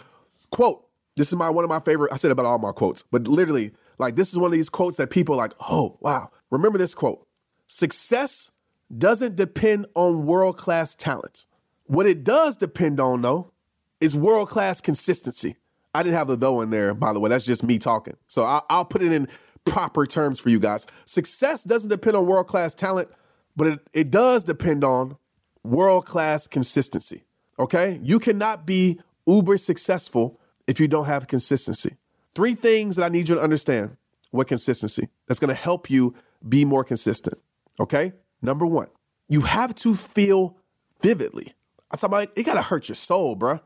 [0.50, 0.84] Quote.
[1.16, 2.12] This is my one of my favorite.
[2.12, 4.98] I said about all my quotes, but literally, like this is one of these quotes
[4.98, 6.30] that people like, oh wow.
[6.50, 7.26] Remember this quote.
[7.66, 8.52] Success
[8.96, 11.44] doesn't depend on world-class talent.
[11.84, 13.52] What it does depend on, though,
[14.00, 15.56] is world-class consistency.
[15.94, 17.28] I didn't have the though in there, by the way.
[17.28, 18.16] That's just me talking.
[18.28, 19.28] So I'll, I'll put it in
[19.64, 20.86] proper terms for you guys.
[21.04, 23.08] Success doesn't depend on world class talent,
[23.56, 25.16] but it, it does depend on
[25.62, 27.24] world class consistency.
[27.58, 28.00] Okay?
[28.02, 31.96] You cannot be uber successful if you don't have consistency.
[32.34, 33.96] Three things that I need you to understand
[34.30, 36.14] what consistency that's going to help you
[36.46, 37.38] be more consistent.
[37.80, 38.12] Okay?
[38.42, 38.88] Number one,
[39.28, 40.56] you have to feel
[41.02, 41.54] vividly.
[41.90, 43.60] I'm talking about it gotta hurt your soul, bruh.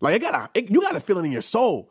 [0.00, 1.90] Like it gotta, it, you gotta feel it in your soul.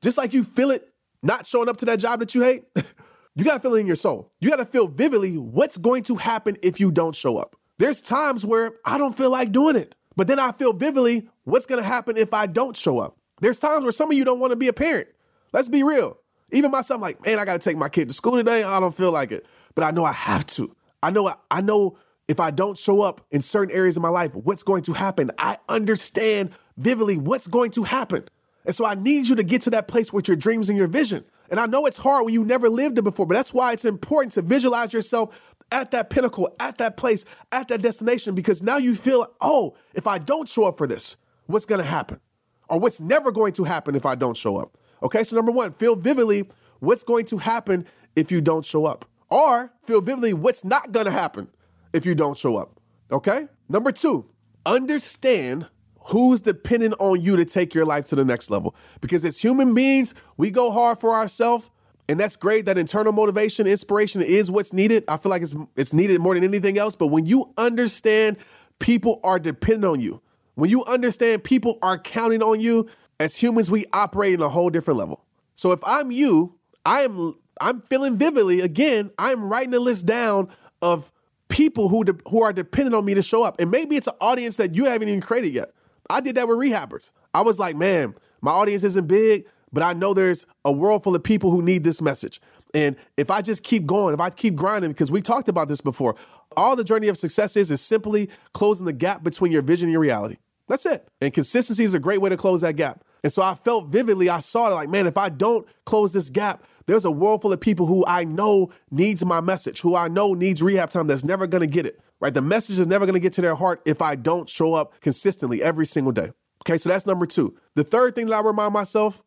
[0.00, 0.91] Just like you feel it
[1.22, 2.64] not showing up to that job that you hate,
[3.34, 4.32] you got to feel it in your soul.
[4.40, 7.56] You got to feel vividly what's going to happen if you don't show up.
[7.78, 11.66] There's times where I don't feel like doing it, but then I feel vividly what's
[11.66, 13.16] going to happen if I don't show up.
[13.40, 15.08] There's times where some of you don't want to be a parent.
[15.52, 16.18] Let's be real.
[16.52, 18.62] Even myself, like, man, I got to take my kid to school today.
[18.62, 20.76] I don't feel like it, but I know I have to.
[21.02, 24.34] I know, I know if I don't show up in certain areas of my life,
[24.34, 25.30] what's going to happen.
[25.38, 28.28] I understand vividly what's going to happen.
[28.64, 30.88] And so I need you to get to that place with your dreams and your
[30.88, 31.24] vision.
[31.50, 33.84] And I know it's hard when you never lived it before, but that's why it's
[33.84, 38.76] important to visualize yourself at that pinnacle, at that place, at that destination, because now
[38.76, 42.20] you feel, oh, if I don't show up for this, what's going to happen?
[42.68, 44.78] Or what's never going to happen if I don't show up?
[45.02, 46.48] Okay, so number one, feel vividly
[46.78, 49.04] what's going to happen if you don't show up.
[49.28, 51.48] Or feel vividly what's not going to happen
[51.92, 52.80] if you don't show up.
[53.10, 53.48] Okay?
[53.68, 54.30] Number two,
[54.64, 55.68] understand
[56.06, 58.74] who's dependent on you to take your life to the next level.
[59.00, 61.70] Because as human beings, we go hard for ourselves.
[62.08, 62.66] And that's great.
[62.66, 65.04] That internal motivation, inspiration is what's needed.
[65.08, 66.96] I feel like it's it's needed more than anything else.
[66.96, 68.38] But when you understand
[68.80, 70.20] people are dependent on you,
[70.54, 72.88] when you understand people are counting on you,
[73.20, 75.24] as humans, we operate in a whole different level.
[75.54, 79.12] So if I'm you, I am I'm feeling vividly again.
[79.18, 80.48] I'm writing a list down
[80.82, 81.12] of
[81.48, 84.14] people who de- who are dependent on me to show up, and maybe it's an
[84.20, 85.72] audience that you haven't even created yet.
[86.10, 87.10] I did that with rehabbers.
[87.34, 91.14] I was like, man, my audience isn't big, but I know there's a world full
[91.14, 92.40] of people who need this message.
[92.74, 95.80] And if I just keep going, if I keep grinding, because we talked about this
[95.80, 96.14] before,
[96.56, 99.92] all the journey of success is is simply closing the gap between your vision and
[99.92, 100.36] your reality.
[100.68, 101.06] That's it.
[101.20, 103.04] And consistency is a great way to close that gap.
[103.22, 106.30] And so I felt vividly, I saw it like, man, if I don't close this
[106.30, 110.08] gap, there's a world full of people who I know needs my message, who I
[110.08, 112.32] know needs rehab time that's never gonna get it right?
[112.32, 114.98] The message is never going to get to their heart if I don't show up
[115.00, 116.30] consistently every single day.
[116.64, 117.58] Okay, so that's number two.
[117.74, 119.22] The third thing that I remind myself,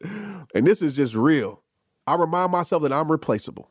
[0.54, 1.64] and this is just real,
[2.06, 3.70] I remind myself that I'm replaceable.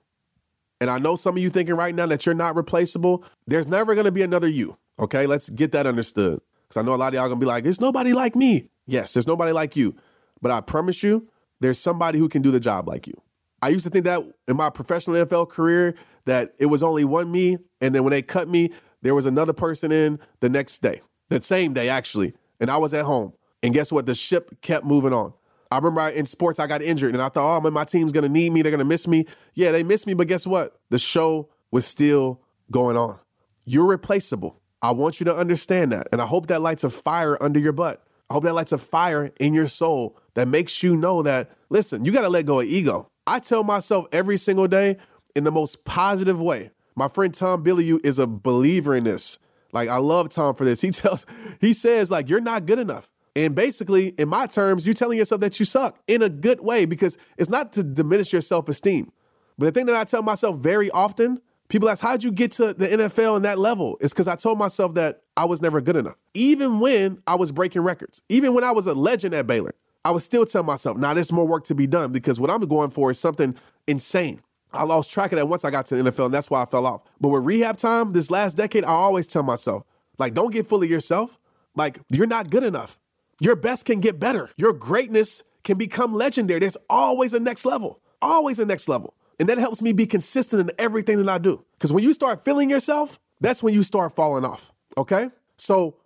[0.81, 3.23] And I know some of you thinking right now that you're not replaceable.
[3.47, 4.77] There's never going to be another you.
[4.99, 6.41] Okay, let's get that understood.
[6.67, 8.69] Because I know a lot of y'all going to be like, there's nobody like me.
[8.85, 9.95] Yes, there's nobody like you.
[10.41, 11.29] But I promise you,
[11.61, 13.21] there's somebody who can do the job like you.
[13.61, 15.95] I used to think that in my professional NFL career
[16.25, 19.53] that it was only one me, and then when they cut me, there was another
[19.53, 23.33] person in the next day, the same day actually, and I was at home.
[23.61, 24.05] And guess what?
[24.05, 25.33] The ship kept moving on.
[25.71, 28.29] I remember in sports I got injured, and I thought, oh man, my team's gonna
[28.29, 28.61] need me.
[28.61, 29.25] They're gonna miss me.
[29.53, 30.79] Yeah, they missed me, but guess what?
[30.89, 32.41] The show was still
[32.71, 33.19] going on.
[33.65, 34.61] You're replaceable.
[34.81, 37.73] I want you to understand that, and I hope that lights a fire under your
[37.73, 38.01] butt.
[38.29, 42.05] I hope that lights a fire in your soul that makes you know that, listen,
[42.05, 43.09] you got to let go of ego.
[43.29, 44.97] I tell myself every single day
[45.35, 46.71] in the most positive way.
[46.95, 49.37] My friend Tom Bilyeu is a believer in this.
[49.71, 50.81] Like I love Tom for this.
[50.81, 51.27] He tells
[51.61, 53.11] he says like you're not good enough.
[53.35, 56.85] And basically, in my terms, you're telling yourself that you suck in a good way
[56.85, 59.11] because it's not to diminish your self-esteem.
[59.59, 61.39] But the thing that I tell myself very often,
[61.69, 63.97] people ask, how'd you get to the NFL in that level?
[64.01, 66.19] It's because I told myself that I was never good enough.
[66.33, 69.75] Even when I was breaking records, even when I was a legend at Baylor.
[70.09, 72.49] I would still tell myself, now nah, there's more work to be done because what
[72.49, 74.41] I'm going for is something insane.
[74.73, 76.65] I lost track of that once I got to the NFL, and that's why I
[76.65, 77.03] fell off.
[77.21, 79.83] But with rehab time, this last decade, I always tell myself,
[80.17, 81.37] like, don't get full of yourself.
[81.75, 82.99] Like, you're not good enough.
[83.39, 84.49] Your best can get better.
[84.57, 86.61] Your greatness can become legendary.
[86.61, 89.13] There's always a next level, always a next level.
[89.39, 91.63] And that helps me be consistent in everything that I do.
[91.77, 94.71] Because when you start feeling yourself, that's when you start falling off.
[94.97, 95.29] Okay?
[95.57, 95.97] So,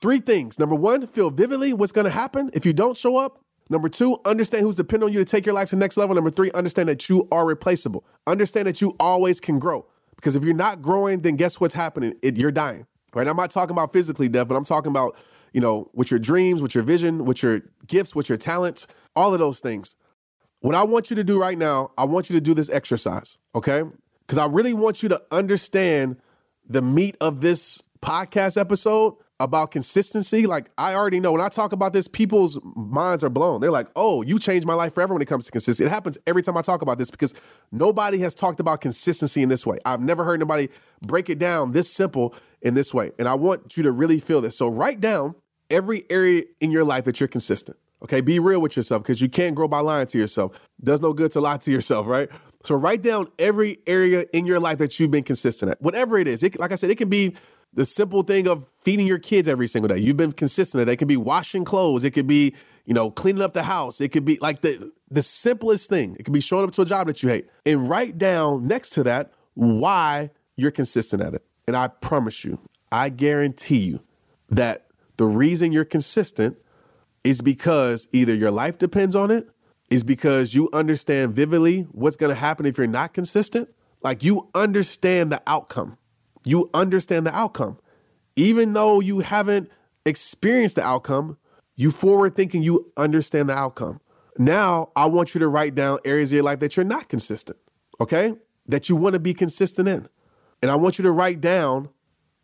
[0.00, 0.58] three things.
[0.58, 3.40] Number one, feel vividly what's going to happen if you don't show up.
[3.70, 6.14] Number two, understand who's depending on you to take your life to the next level.
[6.14, 8.04] Number three, understand that you are replaceable.
[8.26, 9.86] Understand that you always can grow.
[10.16, 12.14] Because if you're not growing, then guess what's happening?
[12.22, 12.86] It, you're dying.
[13.14, 13.26] Right?
[13.26, 15.16] I'm not talking about physically death, but I'm talking about,
[15.52, 19.32] you know, with your dreams, with your vision, with your gifts, with your talents, all
[19.32, 19.94] of those things.
[20.60, 23.38] What I want you to do right now, I want you to do this exercise,
[23.54, 23.84] okay?
[24.26, 26.16] Because I really want you to understand
[26.66, 30.46] the meat of this podcast episode about consistency.
[30.46, 33.60] Like, I already know when I talk about this, people's minds are blown.
[33.60, 35.86] They're like, oh, you changed my life forever when it comes to consistency.
[35.86, 37.34] It happens every time I talk about this because
[37.70, 39.78] nobody has talked about consistency in this way.
[39.84, 40.70] I've never heard anybody
[41.02, 43.12] break it down this simple in this way.
[43.18, 44.56] And I want you to really feel this.
[44.56, 45.34] So, write down
[45.70, 47.76] every area in your life that you're consistent.
[48.02, 50.68] Okay, be real with yourself because you can't grow by lying to yourself.
[50.82, 52.28] Does no good to lie to yourself, right?
[52.64, 56.26] So write down every area in your life that you've been consistent at, whatever it
[56.26, 56.42] is.
[56.42, 57.34] It, like I said, it can be
[57.74, 60.00] the simple thing of feeding your kids every single day.
[60.00, 60.88] You've been consistent at.
[60.88, 62.04] It could be washing clothes.
[62.04, 64.00] It could be you know cleaning up the house.
[64.00, 66.16] It could be like the the simplest thing.
[66.18, 68.90] It could be showing up to a job that you hate, and write down next
[68.90, 71.44] to that why you're consistent at it.
[71.66, 72.58] And I promise you,
[72.92, 74.02] I guarantee you
[74.50, 76.58] that the reason you're consistent
[77.22, 79.48] is because either your life depends on it,
[79.90, 83.68] is because you understand vividly what's going to happen if you're not consistent.
[84.02, 85.96] Like you understand the outcome.
[86.44, 87.78] You understand the outcome.
[88.36, 89.70] Even though you haven't
[90.04, 91.38] experienced the outcome,
[91.76, 94.00] you forward thinking you understand the outcome.
[94.36, 97.58] Now, I want you to write down areas of your life that you're not consistent,
[98.00, 98.34] okay?
[98.66, 100.08] That you want to be consistent in.
[100.60, 101.88] And I want you to write down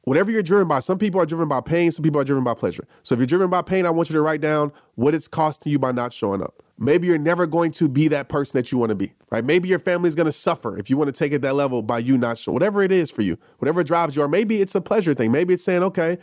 [0.04, 2.54] whatever you're driven by, some people are driven by pain, some people are driven by
[2.54, 2.86] pleasure.
[3.02, 5.72] So if you're driven by pain, I want you to write down what it's costing
[5.72, 6.62] you by not showing up.
[6.78, 9.44] Maybe you're never going to be that person that you want to be, right?
[9.44, 11.98] Maybe your family's going to suffer if you want to take it that level by
[11.98, 14.80] you not showing, whatever it is for you, whatever drives you, or maybe it's a
[14.80, 15.30] pleasure thing.
[15.30, 16.16] Maybe it's saying, okay,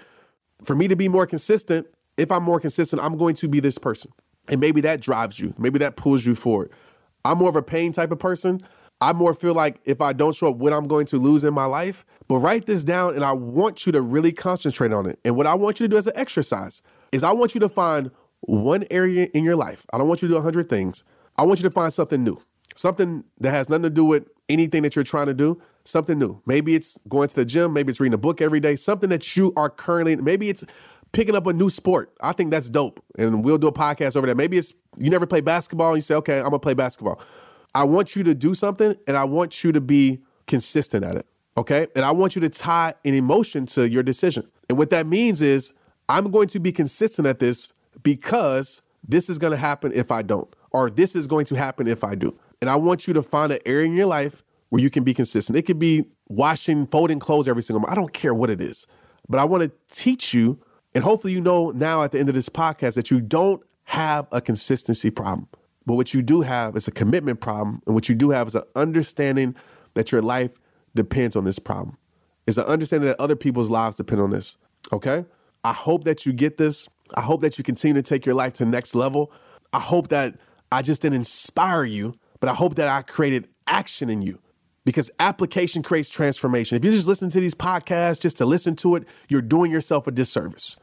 [0.64, 1.88] for me to be more consistent,
[2.18, 4.12] if I'm more consistent, I'm going to be this person.
[4.48, 5.54] And maybe that drives you.
[5.58, 6.72] Maybe that pulls you forward.
[7.24, 8.62] I'm more of a pain type of person.
[9.00, 11.54] I more feel like if I don't show up, what I'm going to lose in
[11.54, 12.06] my life.
[12.28, 15.20] But write this down and I want you to really concentrate on it.
[15.24, 16.82] And what I want you to do as an exercise
[17.12, 19.86] is I want you to find one area in your life.
[19.94, 21.04] I don't want you to do 100 things.
[21.38, 22.42] I want you to find something new,
[22.76, 26.42] something that has nothing to do with anything that you're trying to do, something new.
[26.46, 29.38] Maybe it's going to the gym, maybe it's reading a book every day, something that
[29.38, 30.64] you are currently, maybe it's
[31.12, 32.12] picking up a new sport.
[32.22, 33.04] I think that's dope.
[33.18, 34.36] And we'll do a podcast over there.
[34.36, 37.22] Maybe it's you never play basketball and you say, okay, I'm gonna play basketball.
[37.78, 41.28] I want you to do something and I want you to be consistent at it.
[41.56, 41.86] Okay.
[41.96, 44.48] And I want you to tie an emotion to your decision.
[44.68, 45.74] And what that means is
[46.10, 50.24] I'm going to be consistent at this because this is going to happen if I
[50.24, 52.36] don't, or this is going to happen if I do.
[52.62, 55.14] And I want you to find an area in your life where you can be
[55.14, 55.56] consistent.
[55.56, 57.92] It could be washing, folding clothes every single month.
[57.92, 58.88] I don't care what it is,
[59.30, 60.60] but I want to teach you.
[60.96, 64.26] And hopefully, you know now at the end of this podcast that you don't have
[64.32, 65.48] a consistency problem.
[65.88, 67.82] But what you do have is a commitment problem.
[67.86, 69.56] And what you do have is an understanding
[69.94, 70.60] that your life
[70.94, 71.98] depends on this problem.
[72.46, 74.58] It's an understanding that other people's lives depend on this.
[74.92, 75.24] Okay?
[75.64, 76.90] I hope that you get this.
[77.16, 79.32] I hope that you continue to take your life to the next level.
[79.72, 80.36] I hope that
[80.74, 84.40] I just didn't inspire you, but I hope that I created action in you
[84.84, 86.76] because application creates transformation.
[86.76, 90.06] If you just listen to these podcasts just to listen to it, you're doing yourself
[90.06, 90.78] a disservice.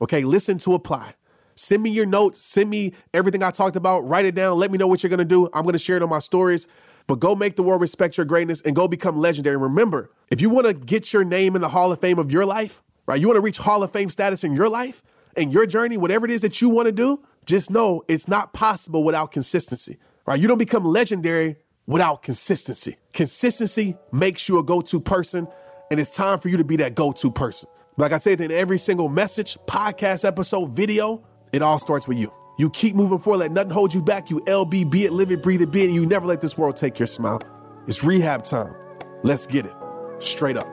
[0.00, 0.22] Okay?
[0.22, 1.14] Listen to apply.
[1.54, 2.40] Send me your notes.
[2.40, 4.00] Send me everything I talked about.
[4.00, 4.58] Write it down.
[4.58, 5.48] Let me know what you're going to do.
[5.54, 6.66] I'm going to share it on my stories.
[7.06, 9.56] But go make the world respect your greatness and go become legendary.
[9.56, 12.46] Remember, if you want to get your name in the Hall of Fame of your
[12.46, 13.20] life, right?
[13.20, 15.02] You want to reach Hall of Fame status in your life
[15.36, 18.52] and your journey, whatever it is that you want to do, just know it's not
[18.54, 20.40] possible without consistency, right?
[20.40, 22.96] You don't become legendary without consistency.
[23.12, 25.46] Consistency makes you a go to person,
[25.90, 27.68] and it's time for you to be that go to person.
[27.96, 31.22] Like I said in every single message, podcast episode, video,
[31.54, 32.32] it all starts with you.
[32.56, 34.28] You keep moving forward, let nothing hold you back.
[34.28, 36.58] You LB, be it, live it, breathe it, be it, and you never let this
[36.58, 37.40] world take your smile.
[37.86, 38.74] It's rehab time.
[39.22, 39.72] Let's get it.
[40.18, 40.66] Straight up.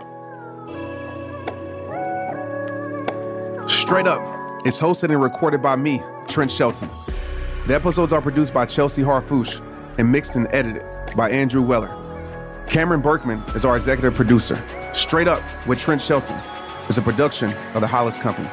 [3.69, 4.21] Straight up.
[4.65, 6.89] It's hosted and recorded by me, Trent Shelton.
[7.67, 9.61] The episodes are produced by Chelsea Harfouche
[9.99, 10.83] and mixed and edited
[11.15, 11.95] by Andrew Weller.
[12.67, 14.63] Cameron Berkman is our executive producer.
[14.93, 16.39] Straight Up with Trent Shelton
[16.89, 18.49] is a production of the Hollis Company.